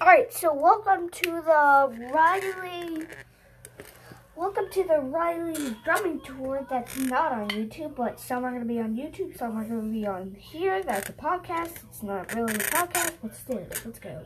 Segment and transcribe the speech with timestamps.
[0.00, 3.06] Alright, so welcome to the Riley
[4.34, 8.68] Welcome to the Riley drumming tour that's not on YouTube, but some are going to
[8.68, 10.82] be on YouTube, some are going to be on here.
[10.82, 11.84] That's a podcast.
[11.88, 14.22] It's not really a podcast, but still, let's go.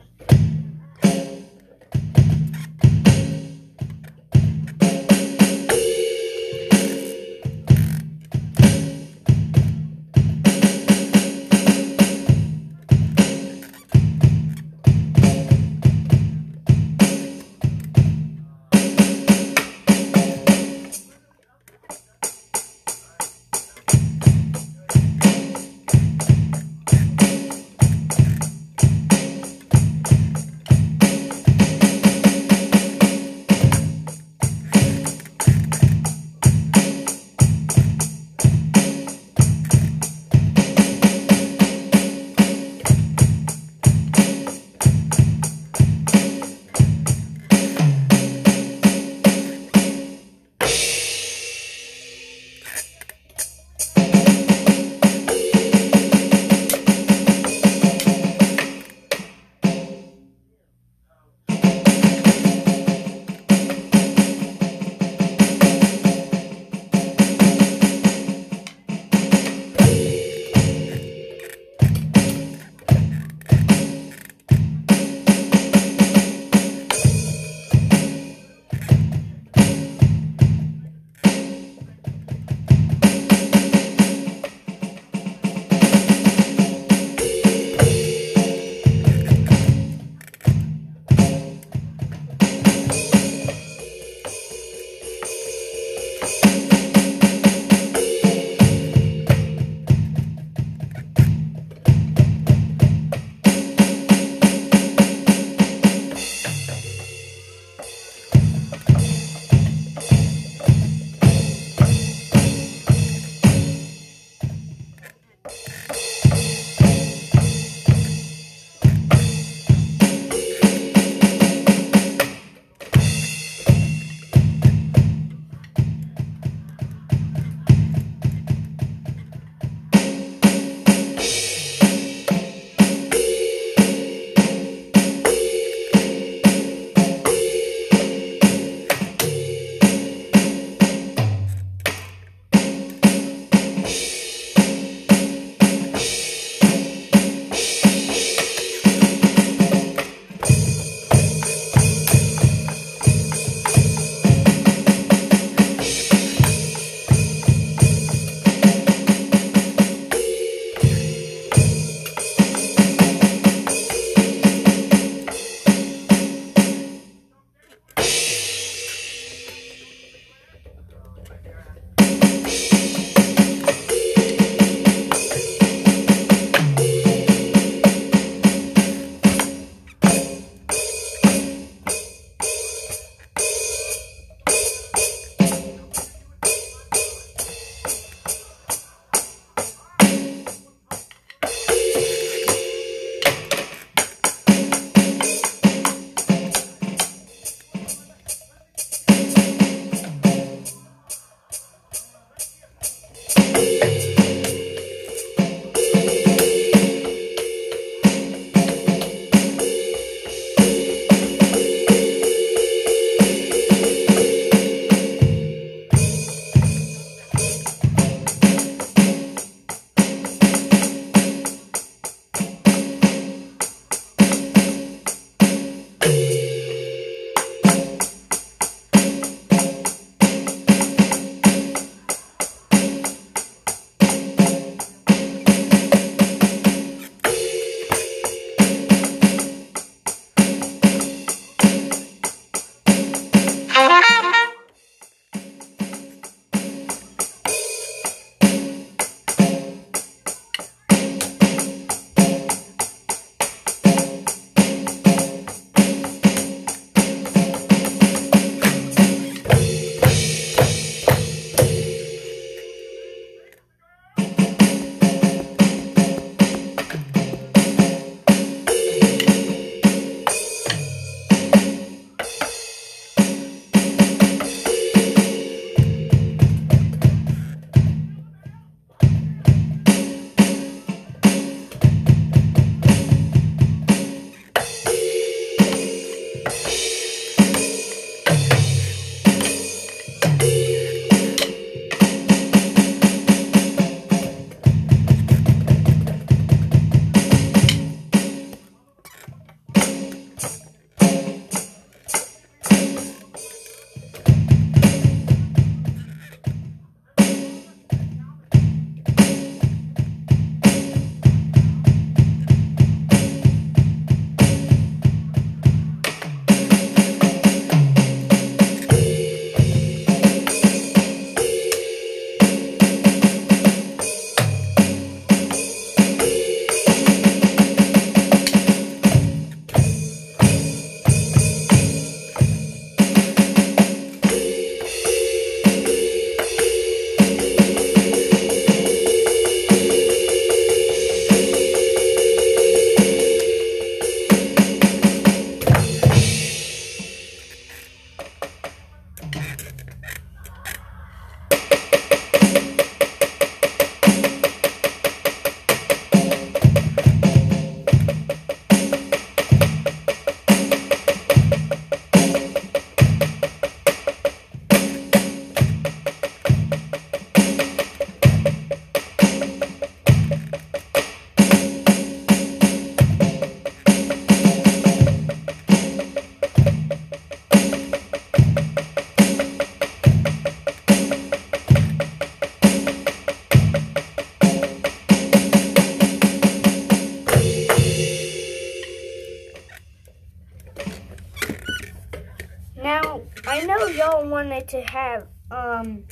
[394.71, 396.05] To have, um,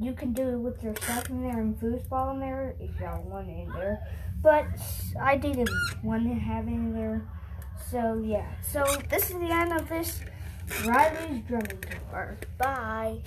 [0.00, 3.22] you can do it with your stuff in there and foosball in there if y'all
[3.22, 4.06] want it in there.
[4.42, 4.66] But
[5.20, 5.70] I didn't
[6.02, 7.22] want to have it in there.
[7.90, 8.50] So, yeah.
[8.62, 10.20] So, this is the end of this
[10.86, 12.38] Riley's drumming tour.
[12.58, 13.18] Bye.